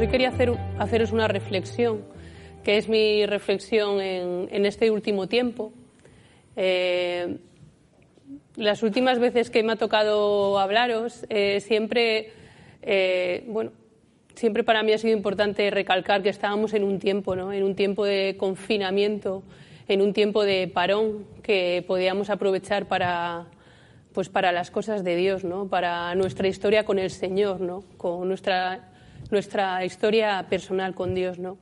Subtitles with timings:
[0.00, 2.00] Hoy quería hacer, haceros una reflexión,
[2.64, 5.74] que es mi reflexión en, este último tiempo.
[6.56, 7.36] Eh,
[8.56, 12.32] las últimas veces que me ha tocado hablaros, eh, siempre,
[12.80, 13.72] eh, bueno,
[14.34, 17.52] siempre para mí ha sido importante recalcar que estábamos en un tiempo, ¿no?
[17.52, 19.42] En un tiempo de confinamiento,
[19.86, 23.48] en un tiempo de parón que podíamos aprovechar para,
[24.14, 25.68] pues para las cosas de Dios, ¿no?
[25.68, 27.84] Para nuestra historia con el Señor, ¿no?
[27.98, 28.89] Con nuestra,
[29.30, 31.58] nuestra historia personal con Dios, ¿no?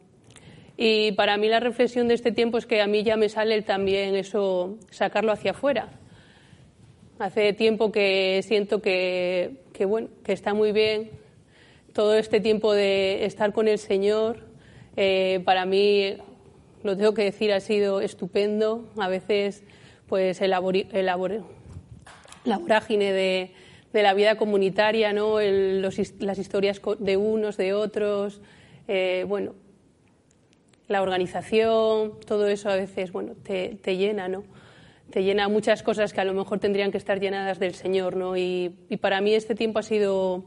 [0.76, 3.60] Y para mí la reflexión de este tiempo es que a mí ya me sale
[3.62, 5.90] también eso, sacarlo hacia afuera,
[7.18, 11.10] Hace tiempo que siento que, bueno, que está muy bien
[11.92, 14.46] todo este tiempo de estar con el Señor.
[14.96, 16.16] Eh, para mí,
[16.84, 18.88] lo tengo que decir, ha sido estupendo.
[18.98, 19.64] A veces,
[20.06, 21.16] pues, el, la
[22.56, 23.50] vorágine de,
[23.92, 25.40] la vida comunitaria, ¿no?
[25.40, 28.40] las historias de unos, de otros,
[28.86, 29.54] eh, bueno,
[30.88, 34.44] la organización, todo eso a veces, bueno, te, te llena, ¿no?
[35.10, 38.36] te llena muchas cosas que a lo mejor tendrían que estar llenadas del Señor, ¿no?
[38.36, 40.44] Y, para mí este tiempo ha sido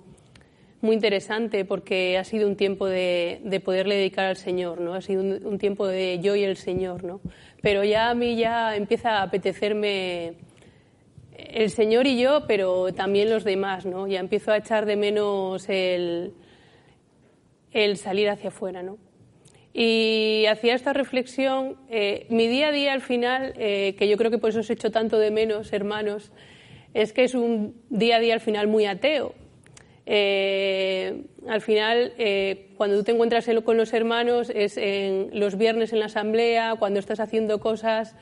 [0.82, 4.94] muy interesante porque ha sido un tiempo de, poderle dedicar al Señor, ¿no?
[4.94, 7.22] Ha sido un, tiempo de yo y el Señor, ¿no?
[7.62, 10.34] Pero ya a mí ya empieza a apetecerme
[11.50, 14.08] el Señor y yo, pero también los demás, ¿no?
[14.08, 16.34] Ya empiezo a echar de menos el,
[17.72, 18.98] el salir hacia afuera, ¿no?
[19.74, 24.30] Y hacía esta reflexión, eh, mi día a día al final, eh, que yo creo
[24.30, 26.32] que por eso os hecho tanto de menos, hermanos,
[26.94, 29.34] es que es un día a día al final muy ateo.
[30.06, 32.14] Eh, al final,
[32.76, 37.00] cuando tú te encuentras con los hermanos, es en los viernes en la asamblea, cuando
[37.00, 38.16] estás haciendo cosas,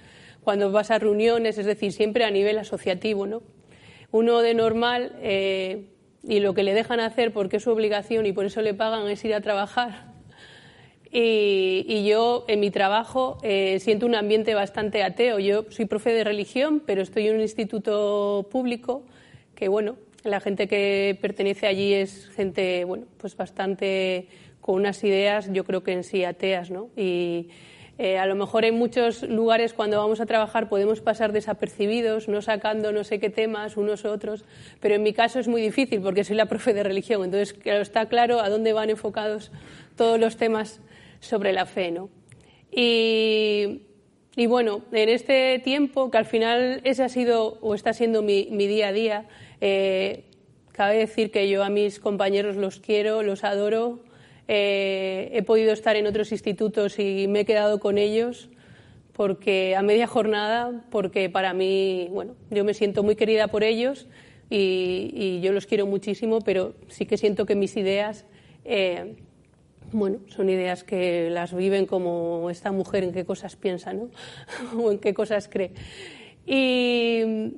[0.49, 3.27] cuando vas a reuniones, es decir, siempre a nivel asociativo.
[3.27, 3.43] ¿no?
[4.09, 8.47] Uno de normal, y lo que le dejan hacer porque es su obligación y por
[8.47, 10.09] eso le pagan es ir a trabajar
[11.11, 15.39] y, yo en mi trabajo eh, siento un ambiente bastante ateo.
[15.39, 19.03] Yo soy profe de religión, pero estoy en un instituto público
[19.55, 24.27] que, bueno, la gente que pertenece allí es gente, bueno, pues bastante
[24.61, 26.89] con unas ideas, yo creo que en sí ateas, ¿no?
[26.95, 27.49] Y
[27.99, 32.41] eh, a lo mejor en muchos lugares cuando vamos a trabajar podemos pasar desapercibidos, no
[32.41, 34.45] sacando no sé qué temas unos u otros,
[34.79, 38.07] pero en mi caso es muy difícil porque soy la profe de religión, entonces está
[38.07, 39.51] claro a dónde van enfocados
[39.97, 40.79] todos los temas
[41.19, 41.91] sobre la fe.
[41.91, 42.09] ¿no?
[42.71, 43.81] Y,
[44.47, 48.87] bueno, en este tiempo, que al final ese ha sido o está siendo mi, día
[48.87, 49.25] a día,
[49.59, 50.23] eh,
[50.71, 53.99] cabe decir que yo a mis compañeros los quiero, los adoro.
[54.51, 58.49] Eh, he podido estar en otros institutos y me he quedado con ellos
[59.13, 64.07] porque a media jornada, porque para mí, bueno, yo me siento muy querida por ellos
[64.49, 68.25] y, yo los quiero muchísimo, pero sí que siento que mis ideas
[68.65, 69.17] eh,
[69.91, 74.09] bueno, son ideas que las viven como esta mujer en qué cosas piensa, ¿no?
[74.83, 75.73] o en qué cosas cree.
[76.47, 77.53] Y,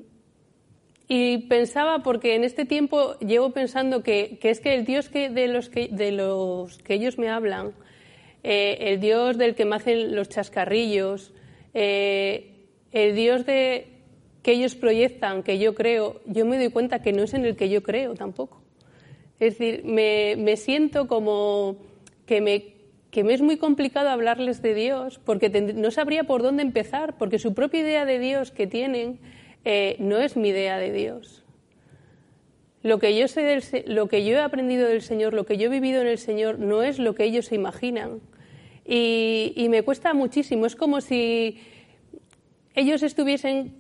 [1.50, 5.68] pensaba, porque en este tiempo llevo pensando que, es que el Dios que, de, los
[5.68, 7.74] que, de los que ellos me hablan,
[8.44, 11.34] eh, el Dios del que me hacen los chascarrillos,
[11.74, 12.52] eh,
[12.94, 13.88] el Dios de
[14.42, 17.58] que ellos proyectan, que yo creo, yo me doy cuenta que no es en el
[17.58, 18.62] que yo creo tampoco.
[19.38, 21.76] Es decir, me, me siento como
[22.26, 22.74] que me,
[23.12, 27.38] que me es muy complicado hablarles de Dios porque no sabría por dónde empezar, porque
[27.38, 29.20] su propia idea de Dios que tienen
[29.66, 31.44] eh, no es mi idea de Dios.
[32.84, 35.68] Lo que, yo sé del, lo que yo he aprendido del Señor, lo que yo
[35.68, 38.22] he vivido en el Señor, no es lo que ellos se imaginan.
[38.86, 40.66] Y, me cuesta muchísimo.
[40.66, 41.60] Es como si
[42.74, 43.76] ellos estuviesen,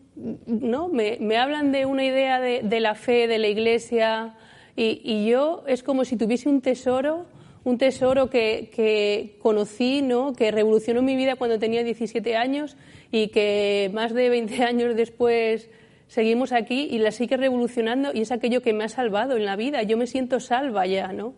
[0.46, 0.88] ¿no?
[0.88, 4.36] Me, me hablan de una idea de, de, la fe, de la iglesia,
[4.76, 7.26] y, y yo es como si tuviese un tesoro
[7.64, 10.34] un tesoro que, conocí, ¿no?
[10.34, 12.76] que revolucionó mi vida cuando tenía 17 años
[13.12, 15.70] y que más de 20 años después
[16.12, 19.56] seguimos aquí y la sigue revolucionando y es aquello que me ha salvado en la
[19.56, 19.82] vida.
[19.84, 21.36] Yo me siento salva ya, ¿no?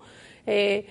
[0.47, 0.87] Eh,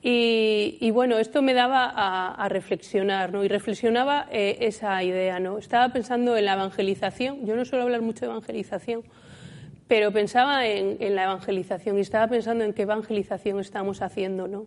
[0.00, 3.44] y, bueno, esto me daba a, reflexionar, ¿no?
[3.44, 5.58] Y reflexionaba eh, esa idea, ¿no?
[5.58, 7.44] Estaba pensando en la evangelización.
[7.44, 9.02] Yo no suelo hablar mucho de evangelización,
[9.86, 14.64] pero pensaba en, la evangelización y estaba pensando en qué evangelización estamos haciendo, ¿no?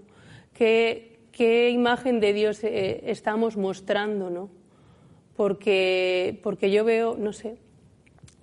[0.53, 1.17] ¿Qué,
[1.71, 4.64] imagen de Dios eh, estamos mostrando, ¿no?
[5.35, 7.57] Porque, porque yo veo, no sé,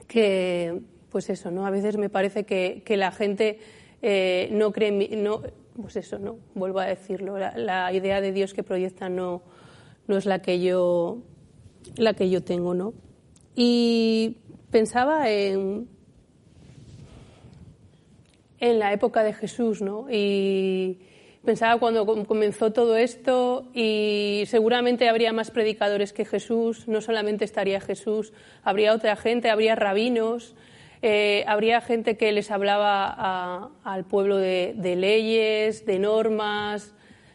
[0.09, 0.81] que,
[1.11, 1.67] pues eso, ¿no?
[1.67, 3.61] A veces me parece que, que la gente
[4.03, 5.41] eh, no cree, no,
[5.81, 6.39] pues eso, ¿no?
[6.55, 9.43] Vuelvo a decirlo, la, idea de Dios que proyecta no,
[10.07, 11.19] no es la que yo,
[11.97, 12.93] la que yo tengo, ¿no?
[13.55, 14.39] Y
[14.71, 15.89] pensaba en,
[18.59, 20.07] en la época de Jesús, ¿no?
[21.45, 27.81] Pensaba cuando comenzó todo esto y seguramente habría más predicadores que Jesús, no solamente estaría
[27.81, 30.55] Jesús, habría otra gente, habría rabinos,
[31.03, 36.95] eh, habría gente que les hablaba al pueblo de, leyes, de normas,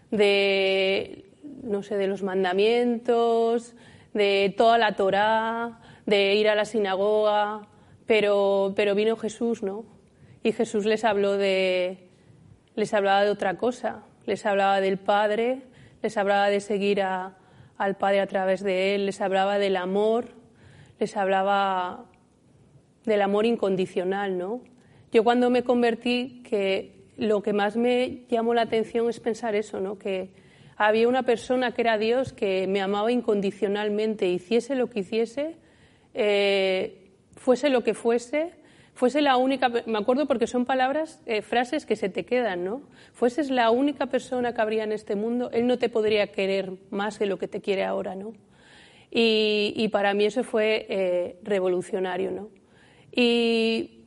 [0.09, 1.25] de,
[1.63, 3.75] no sé, de los mandamientos,
[4.13, 7.68] de toda la Torá, de ir a la sinagoga,
[8.06, 9.83] pero, pero vino Jesús, ¿no?
[10.44, 12.06] Y Jesús les habló de,
[12.78, 15.64] les hablaba de otra cosa, les hablaba del Padre,
[16.04, 20.28] les hablaba de seguir al Padre a través de Él, les hablaba del amor,
[21.00, 22.06] les hablaba
[23.04, 24.62] del amor incondicional, ¿no?
[25.12, 29.80] Yo cuando me convertí, que lo que más me llamó la atención es pensar eso,
[29.80, 29.98] ¿no?
[29.98, 30.30] Que
[30.76, 35.56] había una persona que era Dios que me amaba incondicionalmente, hiciese lo que hiciese,
[36.14, 38.52] eh, fuese lo que fuese,
[38.98, 42.82] fuese la única, me acuerdo porque son palabras, eh, frases que se te quedan, ¿no?
[43.14, 47.20] Fueses la única persona que habría en este mundo, él no te podría querer más
[47.20, 48.34] de lo que te quiere ahora, ¿no?
[49.12, 52.50] Y, para mí eso fue eh, revolucionario, ¿no?
[53.12, 54.06] Y,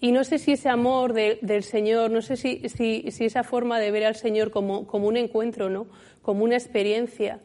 [0.00, 3.78] y, no sé si ese amor del Señor, no sé si, si, si, esa forma
[3.78, 5.86] de ver al Señor como, como un encuentro, ¿no?
[6.22, 7.40] Como una experiencia,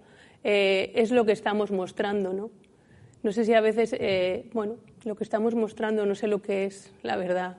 [0.45, 2.49] eh, es lo que estamos mostrando, ¿no?
[3.21, 3.93] No sé si a veces,
[4.53, 7.57] bueno, lo que estamos mostrando no sé lo que es, la verdad,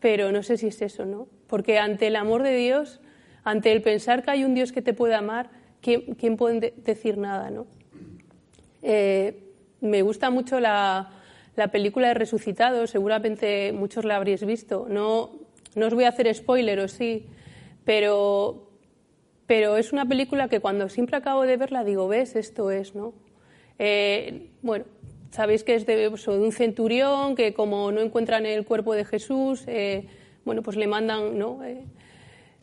[0.00, 1.26] pero no sé si es eso, ¿no?
[1.46, 3.00] Porque ante el amor de Dios,
[3.44, 7.50] ante el pensar que hay un Dios que te puede amar, ¿quién, puede decir nada,
[7.50, 7.66] no?
[8.82, 9.44] Eh,
[9.80, 11.10] me gusta mucho la,
[11.72, 14.86] película de Resucitado, seguramente muchos la habréis visto.
[14.88, 15.32] No,
[15.74, 17.26] no os voy a hacer spoiler, o sí,
[17.84, 18.70] pero,
[19.46, 23.14] pero es una película que cuando siempre acabo de verla digo, ves, esto es, ¿no?
[23.78, 24.84] Eh, bueno,
[25.30, 30.06] Sabéis que es de, un centurión que como no encuentran el cuerpo de Jesús, eh,
[30.44, 31.62] bueno, pues le mandan, ¿no?
[31.64, 31.84] Eh,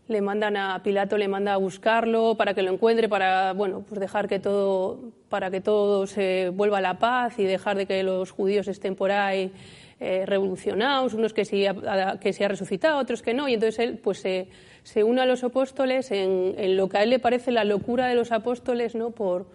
[0.07, 3.99] le mandan a Pilato, le manda a buscarlo para que lo encuentre, para bueno, pues
[3.99, 8.03] dejar que todo, para que todo se vuelva a la paz y dejar de que
[8.03, 9.51] los judíos estén por ahí
[9.99, 13.79] eh, revolucionados, unos que sí, ha, que se ha resucitado, otros que no, y entonces
[13.79, 14.47] él pues se,
[14.83, 18.07] se une a los apóstoles en, en, lo que a él le parece la locura
[18.07, 19.11] de los apóstoles, ¿no?
[19.11, 19.47] Por,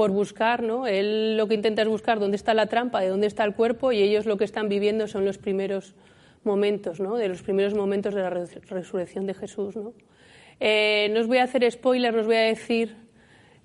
[0.00, 0.86] por buscar, ¿no?
[0.86, 3.92] Él lo que intenta es buscar dónde está la trampa, de dónde está el cuerpo,
[3.92, 5.94] y ellos lo que están viviendo son los primeros
[6.42, 7.16] momentos, ¿no?
[7.16, 9.92] De los primeros momentos de la resurrección de Jesús, ¿no?
[10.58, 12.96] Eh, no os voy a hacer spoiler, no os voy a decir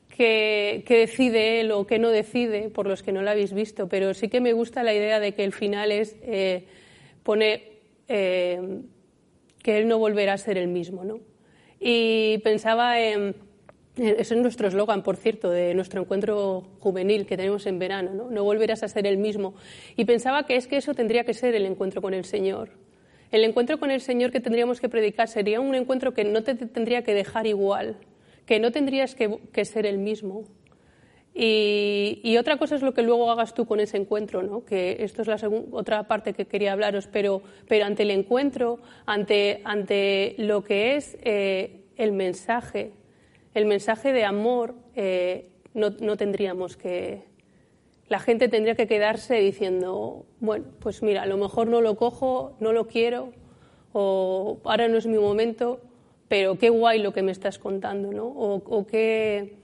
[0.09, 4.13] qué, decide él o qué no decide, por los que no lo habéis visto, pero
[4.13, 6.65] sí que me gusta la idea de que el final es eh,
[7.23, 7.63] pone
[8.09, 8.81] eh,
[9.63, 11.21] que él no volverá a ser el mismo, ¿no?
[11.79, 13.35] Y pensaba en
[13.97, 18.29] ese es nuestro eslogan, por cierto, de nuestro encuentro juvenil que tenemos en verano, ¿no?
[18.29, 19.55] No volverás a ser el mismo.
[19.95, 22.71] Y pensaba que es que eso tendría que ser el encuentro con el Señor.
[23.31, 26.55] El encuentro con el Señor que tendríamos que predicar sería un encuentro que no te
[26.55, 27.97] tendría que dejar igual,
[28.45, 30.43] que no tendrías que, ser el mismo.
[31.33, 34.63] Y, otra cosa es lo que luego hagas tú con ese encuentro, ¿no?
[34.63, 35.37] que esto es la
[35.71, 41.17] otra parte que quería hablaros, pero, pero ante el encuentro, ante, ante lo que es
[41.21, 42.91] eh, el mensaje
[43.55, 47.23] el mensaje de amor eh, no, tendríamos que...
[48.07, 52.55] La gente tendría que quedarse diciendo, bueno, pues mira, a lo mejor no lo cojo,
[52.59, 53.31] no lo quiero,
[53.93, 55.79] o ahora no es mi momento,
[56.27, 58.27] pero qué guay lo que me estás contando, ¿no?
[58.27, 59.55] O, qué...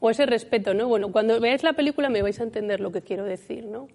[0.00, 0.88] O ese respeto, ¿no?
[0.88, 3.86] Bueno, cuando veáis la película me vais a entender lo que quiero decir, ¿no?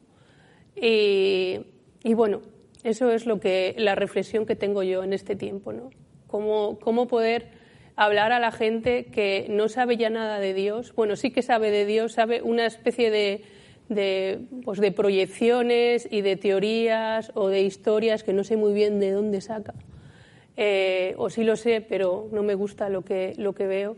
[0.76, 1.60] Y,
[2.04, 2.42] y bueno,
[2.84, 5.90] eso es lo que, la reflexión que tengo yo en este tiempo, ¿no?
[6.28, 7.59] Cómo, cómo poder
[8.00, 10.96] hablar a la gente que no sabe ya nada de Dios.
[10.96, 13.44] Bueno, sí que sabe de Dios, sabe una especie de,
[13.90, 19.02] de, pues de proyecciones y de teorías o de historias que no sé muy bien
[19.02, 19.74] de dónde saca.
[20.56, 23.98] Eh, o sí lo sé, pero no me gusta lo que, lo que veo.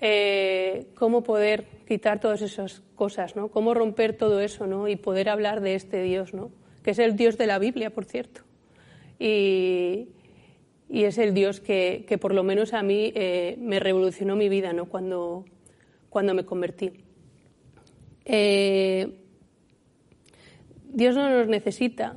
[0.00, 3.50] Eh, cómo poder quitar todas esas cosas, ¿no?
[3.50, 4.88] Cómo romper todo eso, ¿no?
[4.88, 6.50] Y poder hablar de este Dios, ¿no?
[6.82, 8.40] Que es el Dios de la Biblia, por cierto.
[9.20, 10.08] Y,
[10.88, 14.48] y es el Dios que, que por lo menos a mí eh, me revolucionó mi
[14.48, 14.86] vida ¿no?
[14.86, 15.44] cuando,
[16.08, 16.92] cuando me convertí.
[18.24, 19.20] Eh,
[20.84, 22.16] Dios no nos necesita.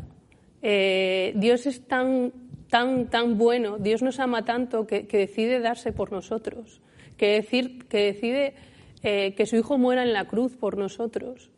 [0.61, 2.31] Eh, Dios es tan,
[2.69, 6.81] tan, tan bueno, Dios nos ama tanto que, que decide darse por nosotros,
[7.17, 8.53] que, decir, que decide
[9.01, 11.49] que su Hijo muera en la cruz por nosotros.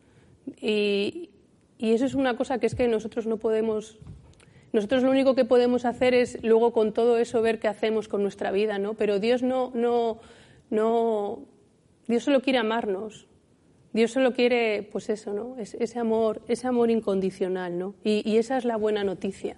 [0.62, 1.30] Y,
[1.78, 4.00] y eso es una cosa que es que nosotros no podemos
[4.74, 8.24] nosotros lo único que podemos hacer es luego con todo eso ver qué hacemos con
[8.24, 8.96] nuestra vida, ¿no?
[8.96, 10.18] Pero Dios no, no,
[10.72, 11.46] no,
[12.08, 13.28] Dios solo quiere amarnos.
[13.94, 15.56] Dios solo quiere, pues eso, ¿no?
[15.60, 17.94] ese amor, ese amor incondicional, ¿no?
[18.04, 19.56] Y, esa es la buena noticia.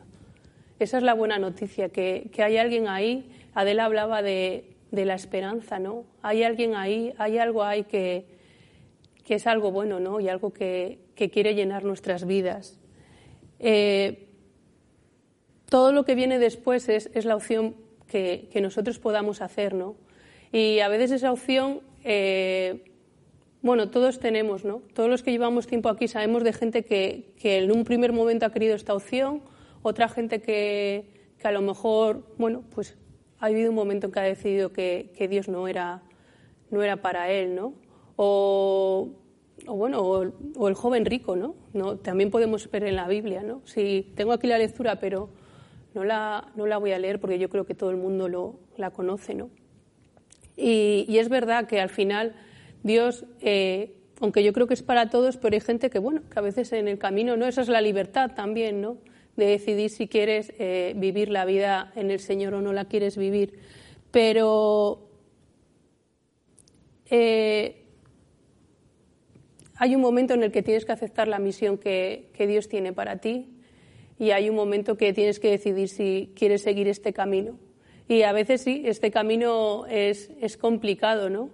[0.78, 3.32] Esa es la buena noticia, que, hay alguien ahí.
[3.54, 6.04] Adela hablaba de, de la esperanza, ¿no?
[6.22, 8.26] Hay alguien ahí, hay algo ahí que,
[9.24, 10.20] que es algo bueno, ¿no?
[10.20, 12.78] Y algo que, que quiere llenar nuestras vidas.
[13.60, 14.28] Eh,
[15.70, 17.76] todo lo que viene después es, es la opción
[18.08, 19.96] que, que, nosotros podamos hacer, ¿no?
[20.52, 22.92] Y a veces esa opción, eh,
[23.62, 24.82] bueno, todos tenemos, ¿no?
[24.94, 28.46] Todos los que llevamos tiempo aquí sabemos de gente que, que en un primer momento
[28.46, 29.42] ha querido esta opción,
[29.82, 32.96] otra gente que, que a lo mejor, bueno, pues
[33.40, 36.04] ha habido un momento en que ha decidido que, que Dios no era,
[36.70, 37.74] no era para él, ¿no?
[38.16, 39.10] O,
[39.68, 41.56] o bueno, o, el joven rico, ¿no?
[41.74, 41.98] ¿no?
[41.98, 43.62] También podemos ver en la Biblia, ¿no?
[43.66, 45.30] Si tengo aquí la lectura, pero
[45.96, 48.60] no la, no la voy a leer porque yo creo que todo el mundo lo,
[48.78, 49.50] la conoce, ¿no?
[50.58, 52.36] Y, y, es verdad que al final
[52.84, 56.40] Dios, eh, aunque yo creo que es para todos, pero hay gente que, bueno, que
[56.40, 57.48] a veces en el camino, ¿no?
[57.48, 58.98] Esa es la libertad también, ¿no?
[59.36, 63.18] De decidir si quieres eh, vivir la vida en el Señor o no la quieres
[63.18, 63.60] vivir.
[64.12, 65.10] Pero
[67.10, 67.84] eh,
[69.76, 73.18] hay un momento en el que tienes que aceptar la misión que, Dios tiene para
[73.18, 73.55] ti
[74.18, 77.58] y hay un momento que tienes que decidir si quieres seguir este camino.
[78.08, 81.50] Y a veces sí, este camino es, es complicado, ¿no?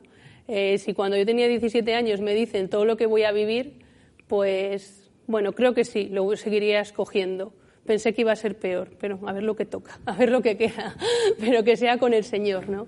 [0.47, 3.79] Eh, si cuando yo tenía 17 años me dicen todo lo que voy a vivir,
[4.27, 7.53] pues bueno, creo que sí, lo seguiría escogiendo.
[7.85, 10.41] Pensé que iba a ser peor, pero a ver lo que toca, a ver lo
[10.41, 10.97] que queda,
[11.39, 12.87] pero que sea con el Señor, ¿no?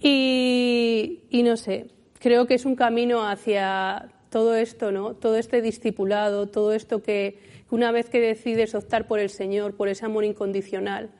[0.00, 1.86] Y, y no sé,
[2.18, 5.14] creo que es un camino hacia todo esto, ¿no?
[5.14, 7.38] Todo este discipulado, todo esto que,
[7.70, 11.10] una vez que decides optar por el Señor, por ese amor incondicional,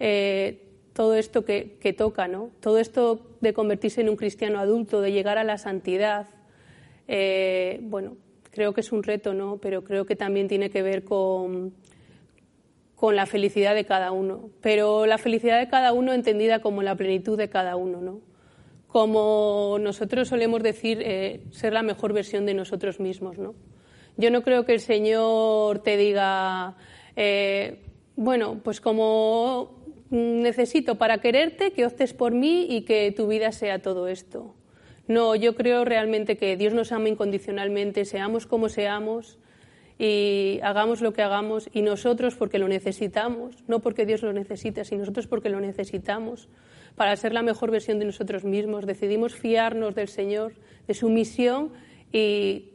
[0.00, 2.50] eh, todo esto que, toca, ¿no?
[2.60, 6.28] Todo esto de convertirse en un cristiano adulto, de llegar a la santidad,
[7.08, 8.16] eh, bueno,
[8.50, 9.58] creo que es un reto, ¿no?
[9.58, 11.74] Pero creo que también tiene que ver con,
[12.94, 14.48] con la felicidad de cada uno.
[14.62, 18.20] Pero la felicidad de cada uno entendida como la plenitud de cada uno, ¿no?
[18.96, 23.36] como nosotros solemos decir, eh, ser la mejor versión de nosotros mismos.
[23.36, 23.54] ¿no?
[24.16, 26.76] Yo no creo que el Señor te diga,
[27.16, 27.82] eh,
[28.16, 29.76] bueno, pues como
[30.10, 34.54] necesito para quererte que optes por mí y que tu vida sea todo esto.
[35.08, 39.38] No, yo creo realmente que Dios nos ama incondicionalmente, seamos como seamos
[39.98, 44.84] y hagamos lo que hagamos y nosotros porque lo necesitamos, no porque Dios lo necesita,
[44.84, 46.48] sino nosotros porque lo necesitamos
[46.96, 48.86] para ser la mejor versión de nosotros mismos.
[48.86, 50.54] Decidimos fiarnos del Señor,
[50.86, 51.72] de su misión
[52.12, 52.72] y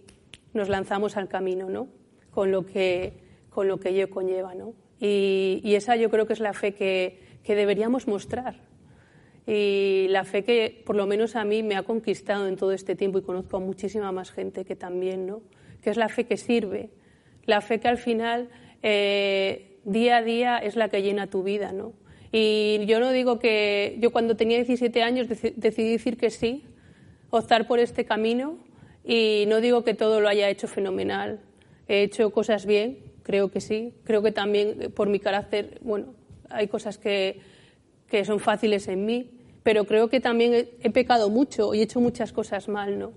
[0.53, 1.87] nos lanzamos al camino, ¿no?
[2.31, 3.13] Con lo que,
[3.49, 4.73] con lo que ello conlleva, ¿no?
[4.99, 8.55] Y, esa yo creo que es la fe que, que deberíamos mostrar.
[9.47, 12.95] Y la fe que, por lo menos a mí, me ha conquistado en todo este
[12.95, 15.41] tiempo y conozco a muchísima más gente que también, ¿no?
[15.81, 16.91] Que es la fe que sirve,
[17.45, 18.49] la fe que al final,
[18.83, 21.93] eh, día a día, es la que llena tu vida, ¿no?
[22.31, 26.63] Y yo no digo que yo cuando tenía 17 años decidí decir que sí,
[27.29, 28.57] optar por este camino
[29.03, 31.39] y no digo que todo lo haya hecho fenomenal.
[31.87, 33.93] He hecho cosas bien, creo que sí.
[34.03, 36.13] Creo que también eh, por mi carácter, bueno,
[36.49, 37.39] hay cosas que,
[38.07, 39.31] que son fáciles en mí,
[39.63, 43.13] pero creo que también he, pecado mucho y he hecho muchas cosas mal, ¿no?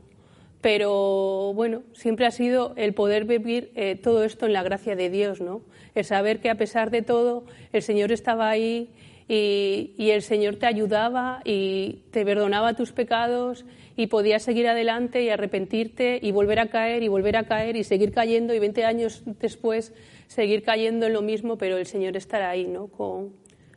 [0.61, 5.11] pero bueno, siempre ha sido el poder vivir eh, todo esto en la gracia de
[5.11, 5.61] Dios, ¿no?
[5.95, 8.89] El saber que a pesar de todo el Señor estaba ahí
[9.29, 15.29] y, el Señor te ayudaba y te perdonaba tus pecados y podías seguir adelante y
[15.29, 19.23] arrepentirte y volver a caer y volver a caer y seguir cayendo y 20 años
[19.41, 19.93] después
[20.27, 22.89] seguir cayendo en lo mismo, pero el Señor estará ahí, ¿no?
[22.89, 23.35] Con,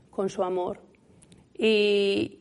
[0.10, 0.82] con su amor.
[1.58, 2.40] Y,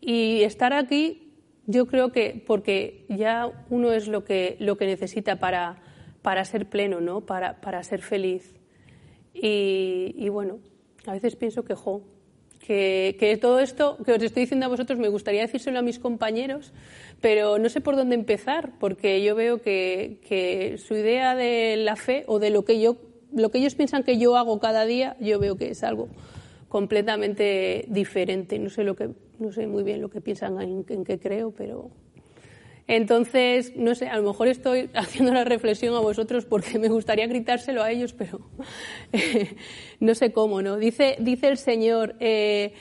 [0.00, 1.26] y estar aquí
[1.66, 5.82] yo creo que porque ya uno es lo que, lo que necesita para,
[6.22, 7.22] para ser pleno, ¿no?
[7.22, 8.54] para, para ser feliz.
[9.34, 10.60] Y, y, bueno,
[11.06, 12.02] a veces pienso que, jo,
[12.66, 15.98] que, que, todo esto que os estoy diciendo a vosotros me gustaría decírselo a mis
[15.98, 16.72] compañeros,
[17.20, 21.96] pero no sé por dónde empezar, porque yo veo que, que su idea de la
[21.96, 22.96] fe o de lo que, yo,
[23.32, 26.08] lo que ellos piensan que yo hago cada día, yo veo que es algo
[26.68, 28.58] completamente diferente.
[28.58, 31.52] No sé lo que no sé muy bien lo que piensan en, en qué creo,
[31.52, 31.90] pero
[32.88, 37.26] entonces, no sé, a lo mejor estoy haciendo la reflexión a vosotros porque me gustaría
[37.26, 38.40] gritárselo a ellos, pero
[40.00, 40.76] no sé cómo, ¿no?
[40.76, 42.74] Dice, dice el Señor, eh,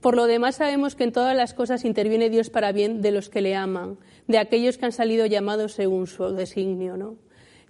[0.00, 3.28] por lo demás sabemos que en todas las cosas interviene Dios para bien de los
[3.28, 7.16] que le aman, de aquellos que han salido llamados según su designio, ¿no?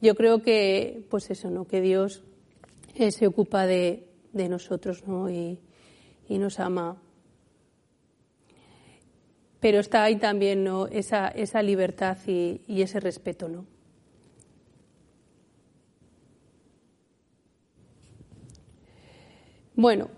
[0.00, 1.66] Yo creo que, pues eso, ¿no?
[1.66, 2.24] Que Dios
[2.96, 5.30] eh, se ocupa de, de nosotros, ¿no?
[5.30, 5.60] Y,
[6.28, 7.00] y nos ama
[9.62, 10.88] pero está ahí también ¿no?
[10.88, 13.48] esa, esa libertad y, y ese respeto.
[13.48, 13.64] ¿no?
[19.74, 20.10] Bueno,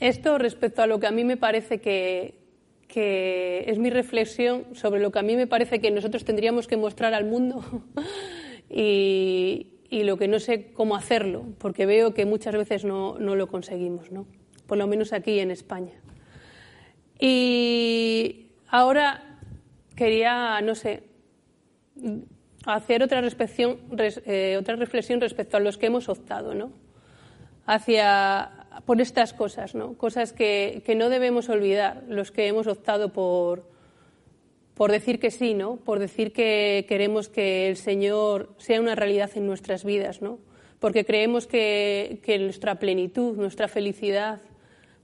[0.00, 2.40] esto respecto a lo que a mí me parece que,
[2.88, 6.78] que es mi reflexión sobre lo que a mí me parece que nosotros tendríamos que
[6.78, 7.62] mostrar al mundo
[8.70, 13.48] y, lo que no sé cómo hacerlo, porque veo que muchas veces no, no lo
[13.48, 14.26] conseguimos, ¿no?
[14.66, 15.92] por lo menos aquí en España.
[17.20, 19.38] Y ahora
[19.94, 21.04] quería, no sé,
[22.64, 26.72] hacer eh, otra reflexión respecto a los que hemos optado, ¿no?
[27.66, 28.50] Hacia
[28.86, 29.98] por estas cosas, ¿no?
[29.98, 33.68] Cosas que, que, no debemos olvidar, los que hemos optado por,
[34.74, 35.76] por decir que sí, ¿no?
[35.76, 40.38] Por decir que queremos que el Señor sea una realidad en nuestras vidas, ¿no?
[40.78, 44.40] Porque creemos que, que nuestra plenitud, nuestra felicidad,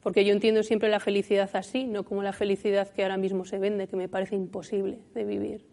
[0.07, 3.59] porque yo entiendo siempre la felicidad así, no como la felicidad que ahora mismo se
[3.59, 5.67] vende, que me parece imposible de vivir,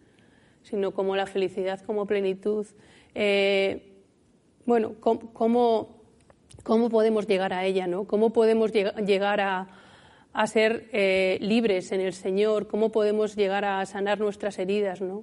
[0.64, 2.66] sino como la felicidad como plenitud.
[3.14, 3.92] Eh,
[4.66, 6.00] bueno, ¿cómo,
[6.64, 7.86] cómo, podemos llegar a ella?
[7.86, 8.08] ¿no?
[8.08, 9.68] ¿Cómo podemos llegar a,
[10.48, 12.66] ser eh, libres en el Señor?
[12.66, 15.00] ¿Cómo podemos llegar a sanar nuestras heridas?
[15.00, 15.22] ¿no?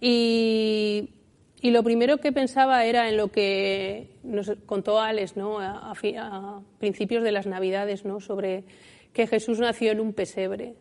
[0.00, 1.15] Y
[1.60, 5.58] y lo primero que pensaba era en lo que nos contó Alex ¿no?
[5.60, 8.20] a, principios de las Navidades, ¿no?
[8.20, 8.64] sobre
[9.12, 10.74] que Jesús nació en un pesebre.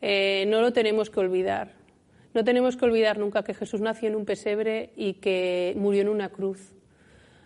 [0.00, 1.74] Eh, no lo tenemos que olvidar.
[2.34, 6.08] No tenemos que olvidar nunca que Jesús nació en un pesebre y que murió en
[6.08, 6.74] una cruz.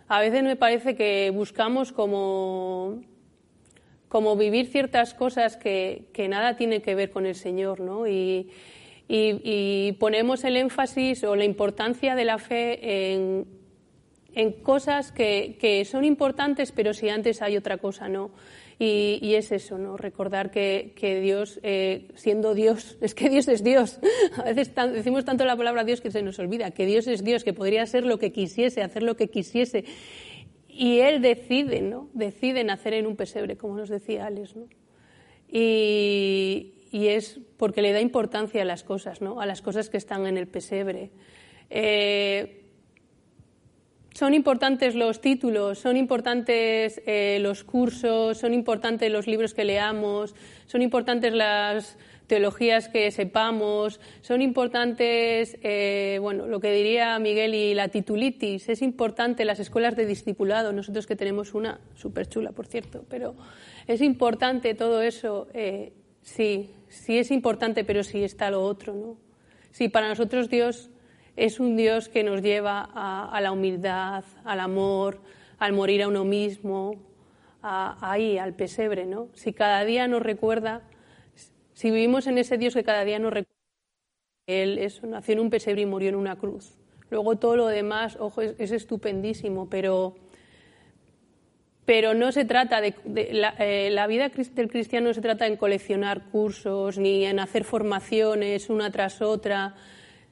[0.07, 3.01] A veces me parece que buscamos como,
[4.09, 8.07] como vivir ciertas cosas que, que nada tienen que ver con el Señor, ¿no?
[8.07, 8.49] Y,
[9.07, 13.45] y, ponemos el énfasis o la importancia de la fe en,
[14.33, 18.31] en cosas que, que, son importantes, pero si antes hay otra cosa, ¿no?
[18.79, 19.97] Y, y es eso, ¿no?
[19.97, 23.99] Recordar que, que Dios, eh, siendo Dios, es que Dios es Dios.
[24.37, 27.43] A veces decimos tanto la palabra Dios que se nos olvida, que Dios es Dios,
[27.43, 29.85] que podría ser lo que quisiese, hacer lo que quisiese.
[30.67, 32.09] Y Él decide, ¿no?
[32.13, 34.65] Decide nacer en un pesebre, como nos decía Alex, ¿no?
[35.47, 39.41] Y, y es porque le da importancia a las cosas, ¿no?
[39.41, 41.09] a las cosas que están en el pesebre.
[41.71, 42.61] Eh,
[44.13, 50.35] son importantes los títulos, son importantes eh, los cursos, son importantes los libros que leamos,
[50.67, 57.73] son importantes las teologías que sepamos, son importantes, eh, bueno, lo que diría Miguel y
[57.73, 62.67] la titulitis, es importante las escuelas de discipulado, nosotros que tenemos una súper chula, por
[62.67, 63.33] cierto, pero
[63.87, 65.47] es importante todo eso,
[66.21, 69.17] sí, sí es importante, pero sí está lo otro, ¿no?
[69.71, 70.91] Sí, para nosotros Dios
[71.35, 75.19] es un Dios que nos lleva a, la humildad, al amor,
[75.57, 77.01] al morir a uno mismo,
[77.61, 79.29] ahí, al pesebre, ¿no?
[79.33, 80.83] Si cada día nos recuerda,
[81.73, 83.57] si vivimos en ese Dios que cada día nos recuerda,
[84.45, 86.77] Él nació en un pesebre y murió en una cruz.
[87.09, 90.15] Luego todo lo demás, ojo, es estupendísimo, pero
[91.85, 96.29] pero no se trata de, eh, la, vida del cristiano no se trata en coleccionar
[96.29, 99.75] cursos ni en hacer formaciones una tras otra,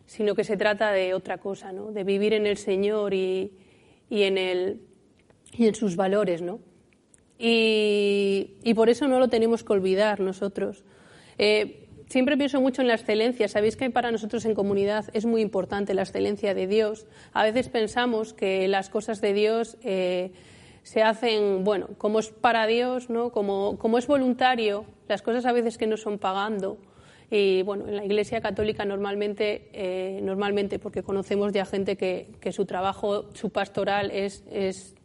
[0.06, 1.92] sino que se trata de otra cosa, ¿no?
[1.92, 3.52] de vivir en el Señor y,
[4.10, 4.82] en, el,
[5.58, 6.42] y en sus valores.
[6.42, 6.60] ¿no?
[7.38, 10.86] Y, por eso no lo tenemos que olvidar nosotros.
[11.38, 13.50] Eh, siempre pienso mucho en la excelencia.
[13.50, 17.08] Sabéis que para nosotros en comunidad es muy importante la excelencia de Dios.
[17.34, 20.32] A veces pensamos que las cosas de Dios eh,
[20.84, 23.32] se hacen, bueno, como es para Dios, ¿no?
[23.32, 26.78] como, como es voluntario, las cosas a veces que no son pagando.
[27.30, 32.52] Y bueno, en la Iglesia Católica normalmente, eh, normalmente porque conocemos ya gente que, que,
[32.52, 34.96] su trabajo, su pastoral es, es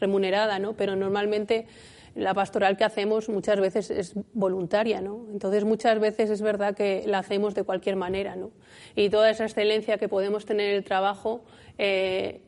[0.00, 0.72] remunerada, ¿no?
[0.72, 1.66] pero normalmente
[2.14, 5.26] la pastoral que hacemos muchas veces es voluntaria, ¿no?
[5.30, 8.50] Entonces muchas veces es verdad que la hacemos de cualquier manera, ¿no?
[8.96, 11.44] Y toda esa excelencia que podemos tener en el trabajo
[11.78, 12.40] eh,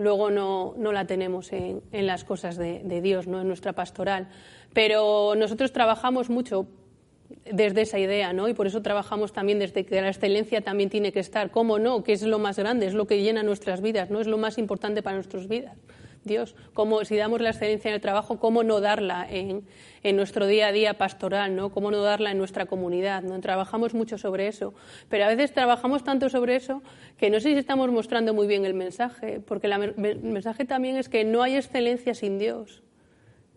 [0.00, 3.74] luego no, no la tenemos en, en las cosas de, de, Dios, no en nuestra
[3.74, 4.28] pastoral.
[4.72, 6.66] Pero nosotros trabajamos mucho
[7.52, 8.48] desde esa idea, ¿no?
[8.48, 11.50] Y por eso trabajamos también desde que la excelencia también tiene que estar.
[11.50, 12.02] ¿Cómo no?
[12.02, 14.20] Que es lo más grande, es lo que llena nuestras vidas, ¿no?
[14.20, 15.76] Es lo más importante para nuestras vidas.
[16.22, 19.64] Dios, cómo, si damos la excelencia en el trabajo, cómo no darla en,
[20.02, 21.70] en, nuestro día a día pastoral, ¿no?
[21.70, 23.22] cómo no darla en nuestra comunidad.
[23.22, 23.40] ¿no?
[23.40, 24.74] Trabajamos mucho sobre eso,
[25.08, 26.82] pero a veces trabajamos tanto sobre eso
[27.16, 31.08] que no sé si estamos mostrando muy bien el mensaje, porque el mensaje también es
[31.08, 32.82] que no hay excelencia sin Dios.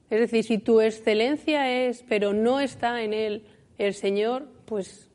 [0.10, 3.44] Es decir, si tu excelencia es, pero no está en él
[3.78, 5.10] el Señor, pues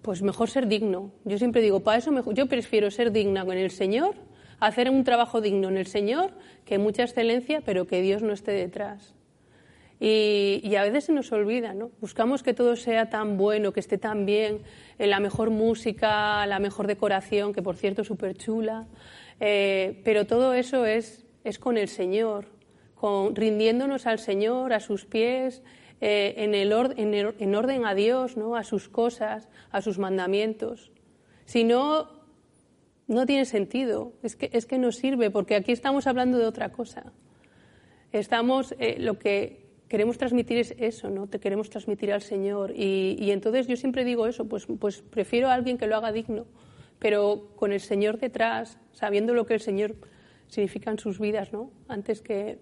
[0.00, 1.10] pues mejor ser digno.
[1.24, 4.14] Yo siempre digo, para eso mejor, yo prefiero ser digna con el Señor
[4.60, 6.32] hacer un trabajo digno en el Señor,
[6.64, 9.14] que mucha excelencia, pero que Dios no esté detrás.
[10.00, 11.90] Y, a veces se nos olvida, ¿no?
[12.00, 14.60] Buscamos que todo sea tan bueno, que esté tan bien,
[14.98, 18.86] en la mejor música, la mejor decoración, que por cierto es súper chula,
[19.40, 22.46] eh, pero todo eso es, es con el Señor,
[22.94, 25.62] con, rindiéndonos al Señor, a sus pies,
[26.00, 28.54] eh, en, el en, orden a Dios, ¿no?
[28.54, 30.92] a sus cosas, a sus mandamientos.
[31.44, 32.17] Si no,
[33.08, 36.70] no tiene sentido, es que, es que no sirve, porque aquí estamos hablando de otra
[36.70, 37.12] cosa.
[38.12, 41.26] Estamos, eh, lo que queremos transmitir es eso, ¿no?
[41.26, 42.72] Te queremos transmitir al Señor.
[42.76, 46.12] Y, y, entonces yo siempre digo eso, pues, pues prefiero a alguien que lo haga
[46.12, 46.44] digno,
[46.98, 49.96] pero con el Señor detrás, sabiendo lo que el Señor
[50.48, 51.70] significa en sus vidas, ¿no?
[51.88, 52.58] Antes que,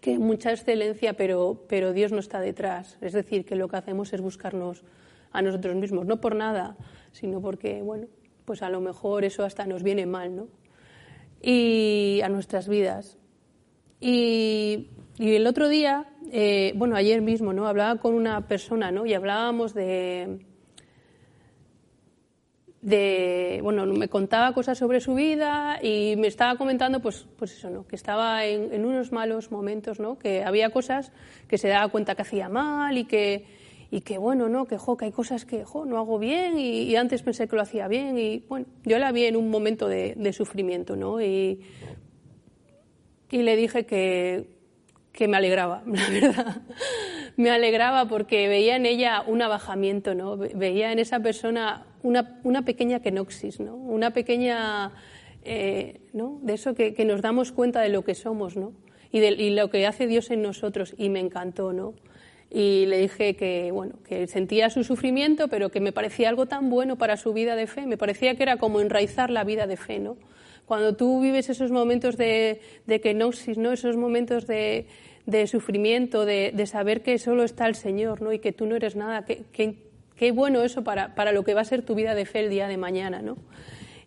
[0.00, 2.98] que mucha excelencia, pero, pero Dios no está detrás.
[3.00, 4.84] Es decir, que lo que hacemos es buscarnos
[5.32, 6.76] a nosotros mismos, no por nada,
[7.12, 8.06] sino porque, bueno,
[8.44, 10.48] pues a lo mejor eso hasta nos viene mal, ¿no?
[11.42, 13.18] Y a nuestras vidas.
[14.00, 17.66] Y, y el otro día, eh, bueno, ayer mismo, ¿no?
[17.66, 19.04] Hablaba con una persona, ¿no?
[19.06, 20.40] Y hablábamos de,
[22.82, 27.68] de, bueno, me contaba cosas sobre su vida y me estaba comentando, pues, pues eso,
[27.68, 27.86] ¿no?
[27.86, 30.18] Que estaba en, unos malos momentos, ¿no?
[30.18, 31.12] Que había cosas
[31.46, 33.44] que se daba cuenta que hacía mal y que,
[33.90, 34.66] y que bueno, ¿no?
[34.66, 37.62] Que, jo, que hay cosas que, jo, no hago bien y, antes pensé que lo
[37.62, 41.20] hacía bien y, bueno, yo la vi en un momento de, sufrimiento, ¿no?
[41.20, 41.60] Y,
[43.30, 44.46] y le dije que,
[45.12, 46.62] que me alegraba, la verdad.
[47.36, 50.36] me alegraba porque veía en ella un abajamiento, ¿no?
[50.36, 53.74] Veía en esa persona una, una pequeña kenoxis, ¿no?
[53.74, 54.92] Una pequeña,
[55.44, 56.38] eh, ¿no?
[56.42, 58.72] De eso que, que, nos damos cuenta de lo que somos, ¿no?
[59.10, 60.94] Y de y lo que hace Dios en nosotros.
[60.96, 61.94] Y me encantó, ¿no?
[62.50, 66.68] Y le dije que, bueno, que sentía su sufrimiento, pero que me parecía algo tan
[66.68, 67.86] bueno para su vida de fe.
[67.86, 70.16] Me parecía que era como enraizar la vida de fe, ¿no?
[70.66, 73.72] Cuando tú vives esos momentos de, de kenosis, ¿no?
[73.72, 74.86] Esos momentos de,
[75.26, 78.32] de sufrimiento, de, de, saber que solo está el Señor, ¿no?
[78.32, 79.24] Y que tú no eres nada.
[79.24, 82.50] Qué, bueno eso para, para, lo que va a ser tu vida de fe el
[82.50, 83.36] día de mañana, ¿no?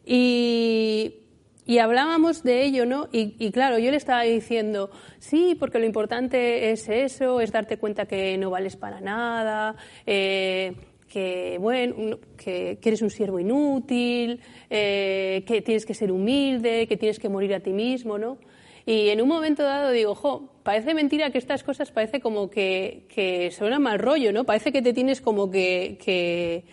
[0.06, 1.23] Y,
[1.66, 3.08] y hablábamos de ello, ¿no?
[3.12, 8.06] Y, claro, yo le estaba diciendo, sí, porque lo importante es eso, es darte cuenta
[8.06, 10.74] que no vales para nada, eh,
[11.08, 17.20] que, bueno, que, eres un siervo inútil, eh, que tienes que ser humilde, que tienes
[17.20, 18.38] que morir a ti mismo, ¿no?
[18.86, 23.06] Y en un momento dado digo, jo, parece mentira que estas cosas parece como que,
[23.08, 24.44] que suena mal rollo, ¿no?
[24.44, 26.66] Parece que te tienes como que, que,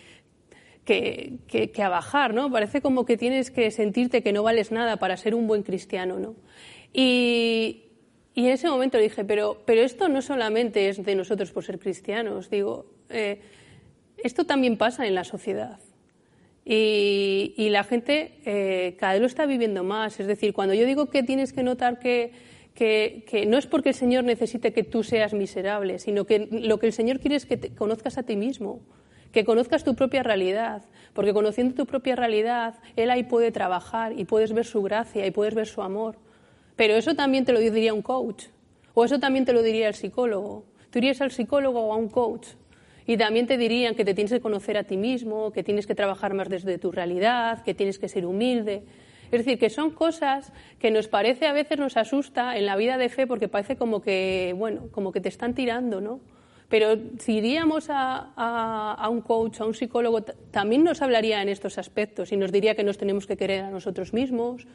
[0.85, 2.51] que, que, a bajar, ¿no?
[2.51, 6.19] Parece como que tienes que sentirte que no vales nada para ser un buen cristiano,
[6.19, 6.35] ¿no?
[6.93, 7.83] Y,
[8.33, 11.79] y en ese momento dije, pero, pero esto no solamente es de nosotros por ser
[11.79, 13.41] cristianos, digo, eh,
[14.17, 15.79] esto también pasa en la sociedad.
[16.63, 20.19] Y, y la gente eh, cada vez lo está viviendo más.
[20.19, 22.33] Es decir, cuando yo digo que tienes que notar que,
[22.75, 26.77] que, que, no es porque el Señor necesite que tú seas miserable, sino que lo
[26.77, 28.81] que el Señor quiere es que conozcas a ti mismo,
[29.31, 34.25] que conozcas tu propia realidad, porque conociendo tu propia realidad, Él ahí puede trabajar y
[34.25, 36.17] puedes ver su gracia y puedes ver su amor.
[36.75, 38.45] Pero eso también te lo diría un coach,
[38.93, 40.65] o eso también te lo diría el psicólogo.
[40.89, 42.47] Tú irías al psicólogo o a un coach
[43.05, 45.95] y también te dirían que te tienes que conocer a ti mismo, que tienes que
[45.95, 48.83] trabajar más desde tu realidad, que tienes que ser humilde.
[49.31, 52.97] Es decir, que son cosas que nos parece a veces nos asusta en la vida
[52.97, 56.19] de fe porque parece como que, bueno, como que te están tirando, ¿no?
[56.71, 58.31] Pero si iríamos a,
[58.95, 62.75] a, un coach, a un psicólogo, también nos hablaría en estos aspectos y nos diría
[62.75, 64.65] que nos tenemos que querer a nosotros mismos,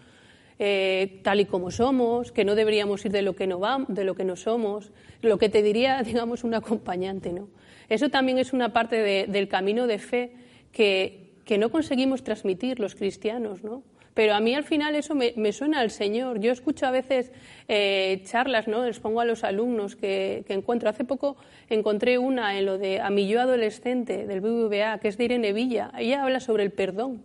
[0.59, 4.04] eh, tal y como somos, que no deberíamos ir de lo que no vamos, de
[4.04, 7.48] lo que no somos, lo que te diría, digamos, un acompañante, ¿no?
[7.88, 10.32] Eso también es una parte de, del camino de fe
[10.72, 13.82] que, que, no conseguimos transmitir los cristianos, ¿no?
[14.16, 16.40] Pero a mí al final eso me, suena al Señor.
[16.40, 17.31] Yo escucho a veces
[17.68, 18.83] eh, charlas, ¿no?
[18.87, 20.88] Les pongo a los alumnos que, encuentro.
[20.88, 21.37] Hace poco
[21.68, 25.52] encontré una en lo de A mi yo adolescente del BBVA, que es de Irene
[25.52, 25.92] Villa.
[25.98, 27.24] Ella habla sobre el perdón.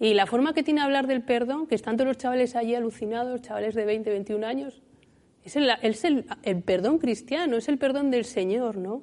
[0.00, 2.74] Y la forma que tiene de hablar del perdón, que están todos los chavales allí
[2.74, 4.80] alucinados, chavales de 20, 21 años,
[5.44, 6.24] es el,
[6.64, 9.02] perdón cristiano, es el perdón del Señor, ¿no?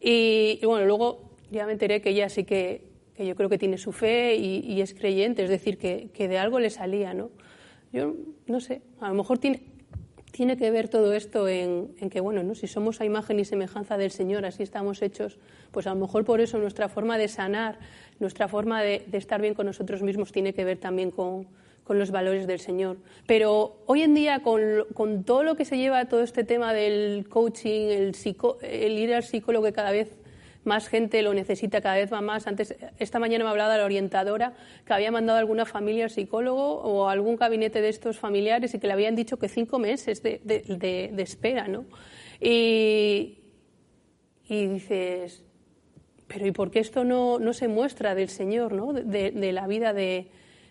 [0.00, 2.87] Y, bueno, luego ya me enteré que ella sí que,
[3.18, 6.38] que yo creo que tiene su fe y, es creyente, es decir, que, que, de
[6.38, 7.30] algo le salía, ¿no?
[7.92, 8.14] Yo
[8.46, 9.60] no sé, a lo mejor tiene,
[10.30, 12.54] tiene que ver todo esto en, en, que, bueno, ¿no?
[12.54, 15.36] si somos a imagen y semejanza del Señor, así estamos hechos,
[15.72, 17.80] pues a lo mejor por eso nuestra forma de sanar,
[18.20, 21.48] nuestra forma de, de estar bien con nosotros mismos tiene que ver también con,
[21.82, 22.98] con los valores del Señor.
[23.26, 24.62] Pero hoy en día, con,
[24.94, 29.12] con todo lo que se lleva todo este tema del coaching, el, psico, el ir
[29.12, 30.08] al psicólogo, que cada vez
[30.64, 32.46] más gente lo necesita, cada vez va más.
[32.46, 36.80] Antes, esta mañana me hablaba la orientadora que había mandado a alguna familia al psicólogo
[36.80, 40.22] o a algún gabinete de estos familiares y que le habían dicho que cinco meses
[40.22, 41.84] de, de, de, de espera, ¿no?
[42.40, 43.38] Y,
[44.48, 45.42] y dices,
[46.26, 48.92] pero ¿y por qué esto no, no se muestra del Señor, ¿no?
[48.92, 50.28] de, de la vida de,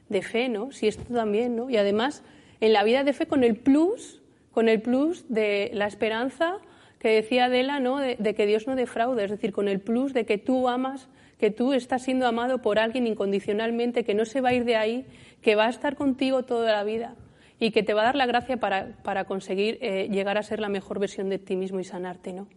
[0.10, 0.71] de fe, ¿no?
[0.71, 1.69] Si esto también, ¿no?
[1.69, 2.23] Y además,
[2.62, 4.21] en la vida de fe con el plus,
[4.52, 6.60] con el plus de la esperanza
[6.99, 7.97] que decía Adela, ¿no?
[7.97, 11.51] De, que Dios no defrauda, es decir, con el plus de que tú amas, que
[11.51, 15.05] tú estás siendo amado por alguien incondicionalmente, que no se va a ir de ahí,
[15.41, 17.15] que va a estar contigo toda la vida
[17.60, 20.60] y que te va a dar la gracia para, para conseguir eh, llegar a ser
[20.60, 22.47] la mejor versión de ti mismo y sanarte, ¿no?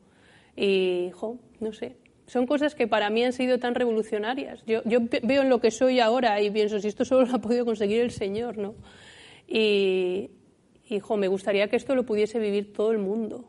[0.57, 4.62] Y, jo, no sé, son cosas que para mí han sido tan revolucionarias.
[4.66, 7.40] Yo, yo veo en lo que soy ahora y pienso, si esto solo lo ha
[7.40, 8.74] podido conseguir el Señor, ¿no?
[9.48, 10.31] Y,
[10.88, 13.48] hijo, me gustaría que esto lo pudiese vivir todo el mundo,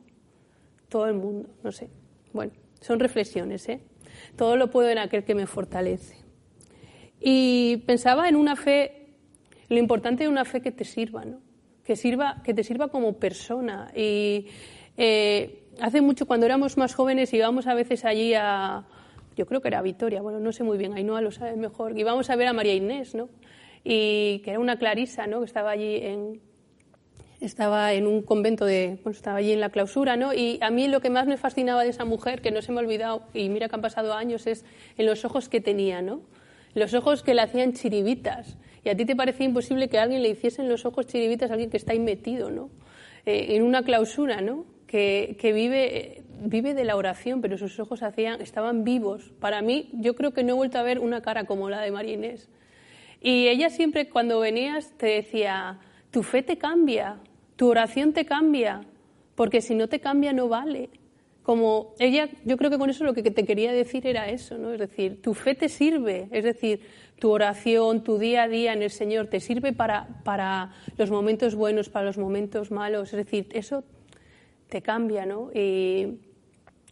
[0.92, 1.90] todo el mundo, no sé.
[2.34, 2.52] Bueno,
[2.82, 3.80] son reflexiones, ¿eh?
[4.36, 6.18] Todo lo puedo en aquel que me fortalece.
[7.20, 9.08] Y pensaba en una fe,
[9.70, 11.40] lo importante de una fe que te sirva, ¿no?
[11.86, 13.90] Que, sirva, que te sirva como persona.
[13.96, 14.48] Y
[14.98, 18.86] eh, hace mucho, cuando éramos más jóvenes, íbamos a veces allí a,
[19.38, 22.30] yo creo que era Vitoria, bueno, no sé muy bien, Ainhoa lo sabe mejor, íbamos
[22.30, 23.30] a ver a María Inés, ¿no?
[23.84, 25.40] Y que era una clarisa, ¿no?
[25.40, 26.42] Que estaba allí en,
[27.42, 30.34] estaba en un convento de, bueno, estaba allí en la clausura, ¿no?
[30.34, 32.80] Y a mí lo que más me fascinaba de esa mujer, que no se me
[32.80, 34.64] ha olvidado, y mira que han pasado años, es
[34.98, 36.22] en los ojos que tenía, ¿no?
[36.76, 38.58] Los ojos que le hacían chiribitas.
[38.84, 41.54] Y a ti te parecía imposible que alguien le hiciese en los ojos chiribitas a
[41.54, 42.70] alguien que está ahí metido, ¿no?
[43.26, 44.66] Eh, en una clausura, ¿no?
[44.86, 48.02] Que, que, vive, vive de la oración, pero sus ojos
[48.40, 49.32] estaban vivos.
[49.40, 51.92] Para mí, yo creo que no he vuelto a ver una cara como la de
[51.92, 52.36] María.
[53.22, 55.80] Y ella siempre, cuando venías, te decía,
[56.12, 57.20] tu fe te cambia,
[57.62, 58.82] tu oración te cambia,
[59.36, 60.90] porque si no te cambia no vale.
[61.44, 64.74] Como ella, yo creo que con eso lo que te quería decir era eso, ¿no?
[64.74, 66.82] Es decir, tu fe te sirve, es decir,
[67.20, 71.54] tu oración, tu día a día en el Señor te sirve para, para los momentos
[71.54, 73.84] buenos, para los momentos malos, es decir, eso
[74.68, 75.52] te cambia, ¿no?
[75.54, 76.18] Y,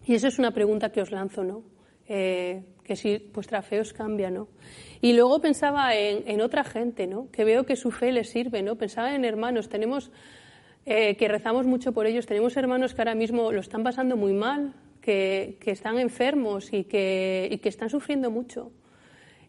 [0.06, 1.64] y eso es una pregunta que os lanzo, ¿no?
[2.08, 4.48] Eh, que si vuestra fe os cambia, ¿no?
[5.02, 7.28] Y luego pensaba en, en, otra gente, ¿no?
[7.32, 8.76] Que veo que su fe les sirve, ¿no?
[8.76, 10.12] Pensaba en hermanos, tenemos
[10.86, 12.26] eh, que rezamos mucho por ellos.
[12.26, 16.84] Tenemos hermanos que ahora mismo lo están pasando muy mal, que, que están enfermos y
[16.84, 18.72] que, y que, están sufriendo mucho.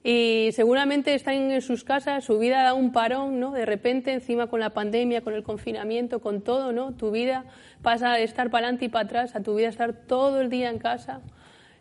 [0.03, 3.53] Y seguramente están en sus casas, su vida da un parón, ¿no?
[3.53, 6.95] De repente, encima con la pandemia, con el confinamiento, con todo, ¿no?
[6.95, 7.45] Tu vida
[7.83, 10.71] pasa de estar para adelante y para atrás a tu vida estar todo el día
[10.71, 11.21] en casa,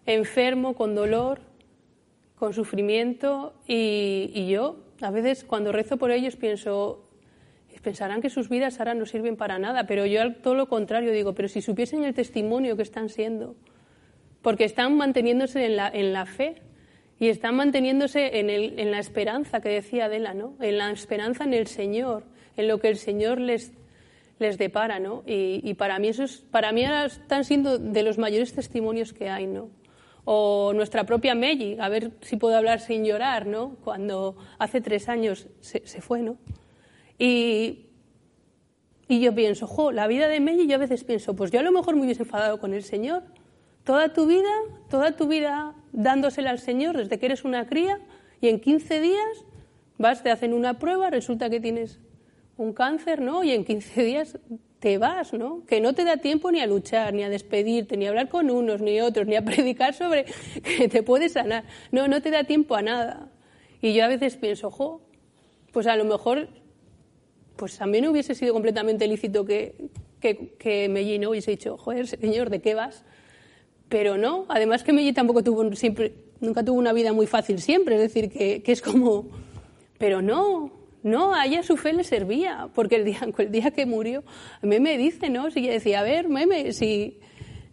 [0.06, 1.40] enfermo, con dolor,
[2.36, 3.54] con sufrimiento.
[3.66, 7.09] Y, y yo, a veces, cuando rezo por ellos, pienso,
[7.82, 11.34] pensarán que sus vidas ahora no sirven para nada, pero yo todo lo contrario digo,
[11.34, 13.56] pero si supiesen el testimonio que están siendo,
[14.42, 16.62] porque están manteniéndose en la, en la fe
[17.20, 20.56] y están manteniéndose en, el, en la esperanza que decía Adela, ¿no?
[20.62, 22.24] En la esperanza en el Señor,
[22.56, 23.74] en lo que el Señor les,
[24.40, 25.24] les depara, ¿no?
[25.26, 29.14] Y, y para mí eso es, para mí ahora están siendo de los mayores testimonios
[29.14, 29.70] que hay, ¿no?
[30.24, 33.76] O nuestra propia Melli, a ver si puedo hablar sin llorar, ¿no?
[33.84, 36.38] Cuando hace tres años se, se fue, ¿no?
[37.20, 37.88] Y,
[39.08, 41.64] y yo pienso, jo, la vida de Melly, yo a veces pienso, pues yo a
[41.64, 43.24] lo mejor me hubiese enfadado con el Señor.
[43.84, 44.50] Toda tu vida,
[44.90, 48.00] toda tu vida dándosela al Señor desde que eres una cría
[48.42, 49.46] y en 15 días
[49.98, 52.00] vas, te hacen una prueba, resulta que tienes
[52.58, 53.44] un cáncer, ¿no?
[53.44, 54.40] Y en 15 días
[54.80, 55.66] te vas, ¿no?
[55.66, 58.50] Que no te da tiempo ni a luchar, ni a despedirte, ni a hablar con
[58.50, 60.26] unos, ni otros, ni a predicar sobre
[60.64, 61.66] que te puedes sanar.
[61.92, 63.30] No, no te da tiempo a nada.
[63.82, 65.02] Y yo a veces pienso, jo,
[65.72, 66.50] pues a lo mejor
[67.60, 69.76] pues también hubiese sido completamente lícito que,
[70.22, 70.88] que, que
[71.20, 73.04] no hubiese dicho, joder, señor, ¿de qué vas?
[73.90, 77.96] Pero no, además que Melli tampoco tuvo siempre, nunca tuvo una vida muy fácil siempre,
[77.96, 79.26] es decir, que, que es como,
[79.98, 80.72] pero no,
[81.04, 84.24] no, a ella su fe le servía, porque el día, el día que murió,
[84.62, 85.52] a mí me dice, ¿no?
[85.52, 87.20] Si decía, a ver, meme, si,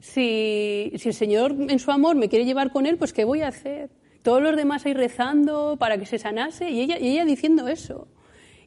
[0.01, 3.43] si, si el Señor en su amor me quiere llevar con él, pues ¿qué voy
[3.43, 3.91] a hacer?
[4.23, 8.09] Todos los demás ahí rezando para que se sanase y ella, y ella diciendo eso.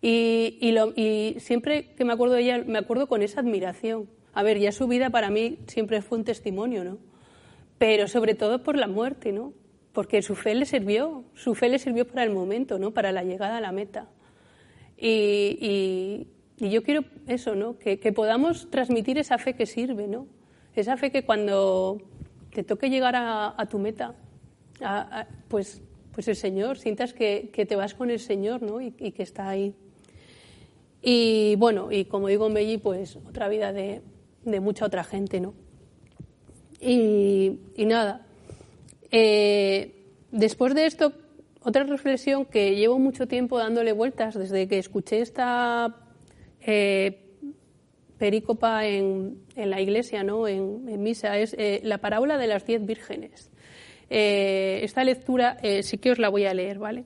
[0.02, 0.94] Y, lo,
[1.40, 4.10] siempre que me acuerdo de ella, me acuerdo con esa admiración.
[4.34, 6.98] A ver, ya su vida para mí siempre fue un testimonio, ¿no?
[7.78, 9.54] Pero sobre todo por la muerte, ¿no?
[9.92, 12.92] Porque su fe le sirvió, su fe le sirvió para el momento, ¿no?
[12.92, 14.08] Para la llegada a la meta.
[14.98, 17.78] Y, yo quiero eso, ¿no?
[17.78, 20.28] Que, podamos transmitir esa fe que sirve, ¿no?
[20.76, 22.02] Esa fe que cuando
[22.54, 24.16] te toque llegar a, tu meta,
[24.82, 25.82] a, pues,
[26.14, 28.80] pues el Señor, sientas que, te vas con el Señor, ¿no?
[28.80, 29.74] y que está ahí.
[31.02, 34.02] Y bueno, y como digo Melli, pues otra vida de,
[34.44, 35.54] de, mucha otra gente, ¿no?
[36.82, 38.26] Y, y nada,
[39.12, 39.96] eh,
[40.32, 41.14] después de esto,
[41.62, 45.96] otra reflexión que llevo mucho tiempo dándole vueltas desde que escuché esta
[46.62, 47.22] eh,
[48.18, 50.48] perícopa en, en, la iglesia, ¿no?
[50.48, 53.50] En, en misa, es eh, la parábola de las diez vírgenes.
[54.10, 57.06] Eh, esta lectura sí que os la voy a leer, ¿vale?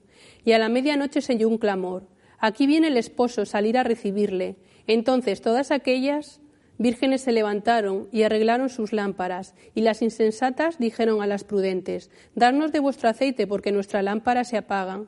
[0.43, 2.07] Y a la medianoche se oyó un clamor.
[2.39, 4.55] Aquí viene el esposo, salir a recibirle.
[4.87, 6.41] Entonces todas aquellas
[6.81, 12.71] vírgenes se levantaron y arreglaron sus lámparas, y las insensatas dijeron a las prudentes, Darnos
[12.71, 15.03] de vuestro aceite, porque nuestra lámpara se apaga.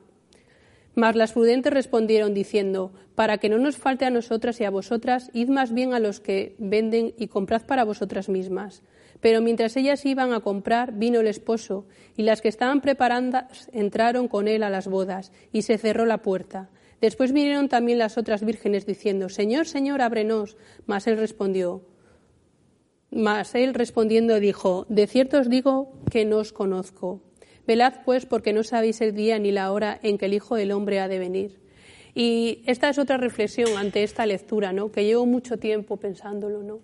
[0.94, 5.30] Mas las prudentes respondieron diciendo, Para que no nos falte a nosotras y a vosotras,
[5.32, 8.84] id más bien a los que venden y comprad para vosotras mismas.
[9.24, 13.38] Pero mientras ellas iban a comprar, vino el esposo, y las que estaban preparando
[13.72, 16.68] entraron con él a las bodas, y se cerró la puerta.
[17.00, 20.58] Después vinieron también las otras vírgenes diciendo, Señor, Señor, ábrenos.
[20.84, 21.86] Mas él respondió,
[23.10, 27.22] mas él respondiendo dijo, De cierto os digo que no os conozco.
[27.66, 30.70] Velad pues porque no sabéis el día ni la hora en que el Hijo del
[30.70, 31.62] Hombre ha de venir.
[32.14, 34.92] Y esta es otra reflexión ante esta lectura, ¿no?
[34.92, 36.80] que llevo mucho tiempo pensándolo, ¿no?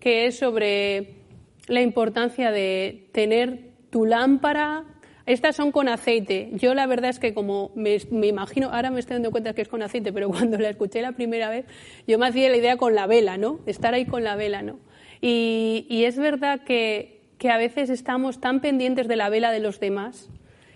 [0.00, 1.25] que es sobre
[1.66, 4.84] la importancia de tener tu lámpara.
[5.26, 6.50] Estas son con aceite.
[6.52, 9.68] Yo la verdad es que como me, imagino, ahora me estoy dando cuenta que es
[9.68, 11.66] con aceite, pero cuando la escuché la primera vez,
[12.06, 13.60] yo me hacía la idea con la vela, ¿no?
[13.66, 14.78] Estar ahí con la vela, ¿no?
[15.20, 19.60] Y, y es verdad que que a veces estamos tan pendientes de la vela de
[19.60, 20.30] los demás,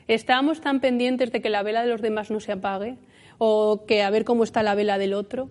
[0.09, 2.97] estamos tan pendientes de que la vela de los demás no se apague
[3.39, 5.49] o que a ver cómo está la vela del otro,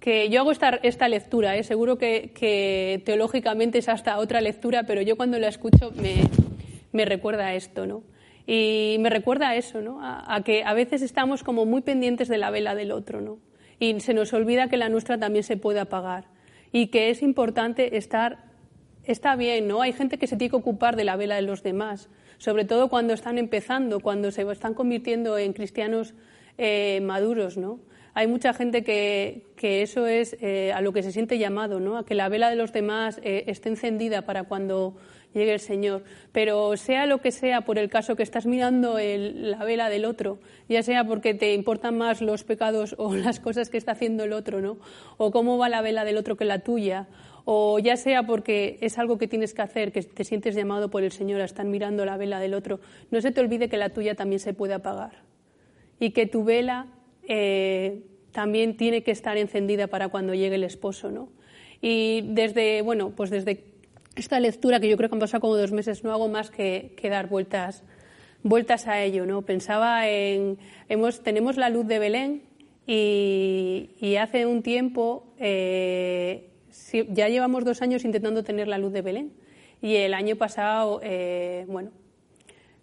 [0.00, 1.64] que yo hago esta, esta lectura, ¿eh?
[1.64, 5.92] seguro que, teológicamente es hasta otra lectura, pero yo cuando la escucho
[6.92, 8.02] me, recuerda a esto, ¿no?
[8.46, 10.02] Y me recuerda a eso, ¿no?
[10.02, 13.38] A, a, que a veces estamos como muy pendientes de la vela del otro, ¿no?
[13.78, 16.24] Y se nos olvida que la nuestra también se puede apagar
[16.72, 18.48] y que es importante estar
[19.08, 19.80] está bien, ¿no?
[19.80, 22.88] Hay gente que se tiene que ocupar de la vela de los demás, sobre todo
[22.88, 26.14] cuando están empezando, cuando se están convirtiendo en cristianos
[26.58, 27.80] eh, maduros, ¿no?
[28.18, 31.96] Hay mucha gente que, eso es eh, a lo que se siente llamado, ¿no?
[31.96, 34.96] A que la vela de los demás eh, esté encendida para cuando
[35.34, 36.02] llegue el Señor.
[36.32, 40.40] Pero sea lo que sea, por el caso que estás mirando la vela del otro,
[40.68, 44.32] ya sea porque te importan más los pecados o las cosas que está haciendo el
[44.32, 44.78] otro, ¿no?
[45.16, 47.06] O cómo va la vela del otro que la tuya,
[47.44, 51.04] o ya sea porque es algo que tienes que hacer, que te sientes llamado por
[51.04, 52.80] el Señor a estar mirando la vela del otro,
[53.12, 55.22] no se te olvide que la tuya también se puede apagar
[56.00, 56.88] y que tu vela
[57.28, 61.28] eh, también tiene que estar encendida para cuando llegue el esposo, ¿no?
[61.80, 63.64] Y desde, bueno, pues desde
[64.16, 66.96] esta lectura que yo creo que han pasado como dos meses, no hago más que,
[67.04, 67.84] dar vueltas,
[68.42, 69.42] vueltas a ello, ¿no?
[69.42, 72.42] Pensaba en, hemos, tenemos la luz de Belén
[72.86, 76.50] y, hace un tiempo eh,
[77.10, 79.32] ya llevamos dos años intentando tener la luz de Belén
[79.80, 81.92] y el año pasado, eh, bueno,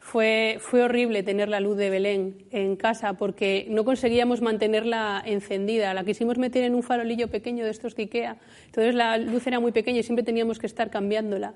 [0.06, 5.96] fue, horrible tener la luz de Belén en casa porque no conseguíamos mantenerla encendida.
[5.96, 8.38] La quisimos meter en un farolillo pequeño de estos de Ikea,
[8.68, 11.56] entonces la luz era muy pequeña y siempre teníamos que estar cambiándola.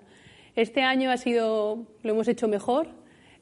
[0.56, 2.88] Este año ha sido, lo hemos hecho mejor.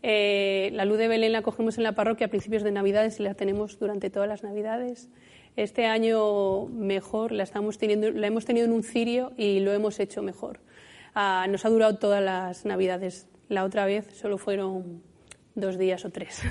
[0.04, 3.24] Eh, la luz de Belén la cogemos en la parroquia a principios de Navidades y
[3.24, 5.08] la tenemos durante todas las Navidades.
[5.56, 10.60] Este año mejor, la hemos tenido en un cirio y lo hemos hecho mejor.
[11.15, 13.30] Ah, nos ha durado todas las Navidades.
[13.50, 15.02] La otra vez solo fueron
[15.56, 16.42] dos días o tres.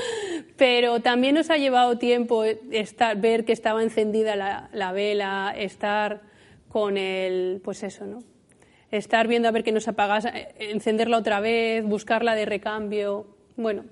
[0.56, 6.22] Pero también nos ha llevado tiempo estar, ver que estaba encendida la, la, vela, estar
[6.68, 8.20] con el, pues eso, ¿no?
[8.90, 13.26] Estar viendo a ver que nos apagas, eh, encenderla otra vez, buscarla de recambio.
[13.56, 13.84] Bueno,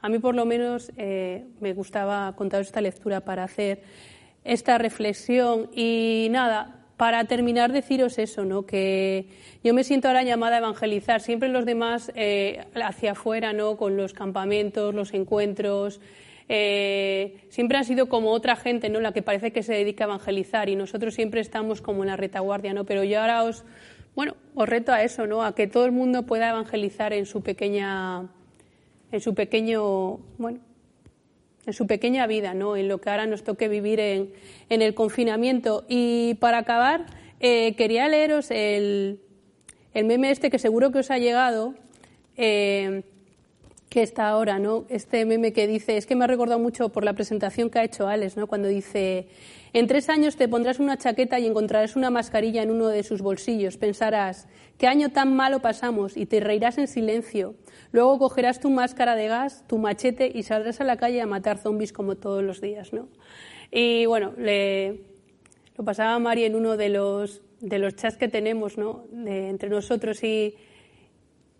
[0.00, 3.82] a mí, por lo menos, eh, me gustaba contar esta lectura para hacer
[4.44, 5.70] esta reflexión.
[5.72, 8.66] Y nada, para terminar, deciros eso, ¿no?
[8.66, 9.26] que
[9.62, 11.20] yo me siento ahora llamada a evangelizar.
[11.20, 13.76] Siempre los demás eh, hacia afuera, ¿no?
[13.76, 16.00] con los campamentos, los encuentros.
[16.48, 19.00] Eh, siempre han sido como otra gente, ¿no?
[19.00, 22.16] La que parece que se dedica a evangelizar y nosotros siempre estamos como en la
[22.16, 22.84] retaguardia, ¿no?
[22.84, 23.64] Pero yo ahora os,
[24.14, 25.42] bueno, os reto a eso, ¿no?
[25.42, 28.28] A que todo el mundo pueda evangelizar en su pequeña
[29.14, 30.58] en su pequeño, bueno,
[31.66, 32.76] en su pequeña vida, ¿no?
[32.76, 34.32] En lo que ahora nos toque vivir en,
[34.68, 35.84] el confinamiento.
[35.88, 37.06] Y para acabar,
[37.40, 39.20] eh, quería leeros el,
[39.94, 41.74] meme este que seguro que os ha llegado,
[42.36, 43.02] eh,
[43.88, 44.84] que está ahora, ¿no?
[44.88, 47.84] Este meme que dice, es que me ha recordado mucho por la presentación que ha
[47.84, 48.46] hecho Alex, ¿no?
[48.46, 49.28] Cuando dice,
[49.74, 53.20] en tres años te pondrás una chaqueta y encontrarás una mascarilla en uno de sus
[53.20, 53.76] bolsillos.
[53.76, 54.48] Pensarás,
[54.78, 57.54] qué año tan malo pasamos y te reirás en silencio.
[57.92, 61.58] Luego cogerás tu máscara de gas, tu machete y saldrás a la calle a matar
[61.58, 63.08] zombies como todos los días, ¿no?
[63.70, 65.00] Y bueno, le,
[65.76, 69.04] lo pasaba Mari en uno de los, de los chats que tenemos, ¿no?
[69.26, 70.54] Entre nosotros y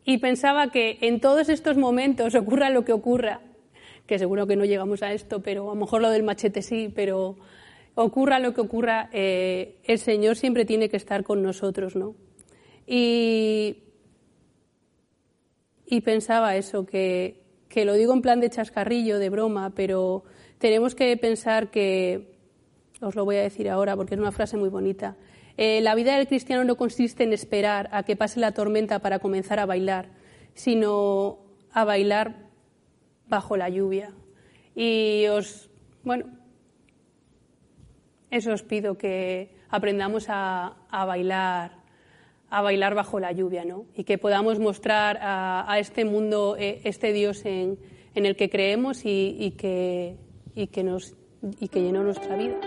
[0.05, 3.41] y pensaba que en todos estos momentos, ocurra lo que ocurra,
[4.07, 6.93] que seguro que no llegamos a esto, pero a lo mejor lo del machete sí,
[6.95, 7.37] pero
[7.95, 12.15] ocurra lo que ocurra, eh, el Señor siempre tiene que estar con nosotros, ¿no?
[12.87, 13.81] Y,
[16.05, 20.25] pensaba eso, que, que lo digo en plan de chascarrillo, de broma, pero
[20.59, 22.35] tenemos que pensar que,
[23.01, 25.17] os lo voy a decir ahora porque es una frase muy bonita,
[25.57, 29.21] eh, la vida del cristiano no consiste en esperar a que pase la tormenta para
[29.21, 30.09] comenzar a bailar,
[30.55, 31.39] sino
[31.73, 32.49] a bailar
[33.29, 34.13] bajo la lluvia.
[34.75, 35.71] Y os,
[36.03, 36.27] bueno,
[38.35, 41.71] eso os pido que aprendamos a, bailar
[42.51, 43.87] a bailar bajo la lluvia, ¿no?
[43.95, 47.79] Y que podamos mostrar a, este mundo eh, este Dios en,
[48.15, 50.17] el que creemos y, que,
[50.55, 51.15] y que, nos,
[51.61, 52.59] y que llenó nuestra vida.